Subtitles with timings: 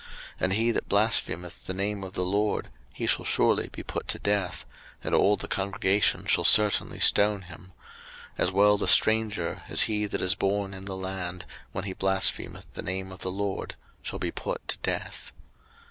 [0.01, 0.09] 03:024:016
[0.45, 4.17] And he that blasphemeth the name of the LORD, he shall surely be put to
[4.17, 4.65] death,
[5.03, 7.73] and all the congregation shall certainly stone him:
[8.35, 12.65] as well the stranger, as he that is born in the land, when he blasphemeth
[12.73, 15.33] the name of the Lord, shall be put to death.